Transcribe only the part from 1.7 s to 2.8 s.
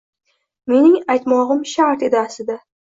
shart edi, aslida.